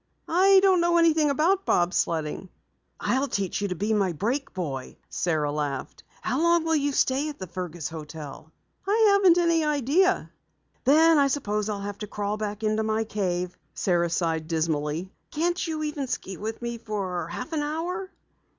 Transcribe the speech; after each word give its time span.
"I 0.27 0.59
don't 0.63 0.81
know 0.81 0.97
anything 0.97 1.29
about 1.29 1.63
bob 1.63 1.93
sledding." 1.93 2.49
"I'll 2.99 3.27
teach 3.27 3.61
you 3.61 3.67
to 3.67 3.75
be 3.75 3.93
my 3.93 4.13
brake 4.13 4.51
boy," 4.51 4.97
Sara 5.11 5.51
laughed. 5.51 6.01
"How 6.23 6.41
long 6.41 6.63
will 6.65 6.75
you 6.75 6.91
stay 6.91 7.29
at 7.29 7.37
the 7.37 7.45
Fergus 7.45 7.87
hotel?" 7.87 8.51
"I 8.87 9.09
haven't 9.11 9.37
any 9.37 9.63
idea." 9.63 10.31
"Then 10.85 11.19
I 11.19 11.27
suppose 11.27 11.69
I'll 11.69 11.81
have 11.81 11.99
to 11.99 12.07
crawl 12.07 12.35
back 12.37 12.63
into 12.63 12.81
my 12.81 13.03
cave," 13.03 13.55
Sara 13.75 14.09
sighed 14.09 14.47
dismally. 14.47 15.11
"Can't 15.29 15.67
you 15.67 15.83
even 15.83 16.07
ski 16.07 16.35
with 16.35 16.63
me 16.63 16.79
for 16.79 17.27
half 17.27 17.53
an 17.53 17.61
hour?" 17.61 18.09